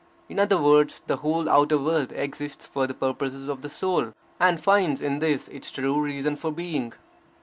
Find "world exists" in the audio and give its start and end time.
1.77-2.65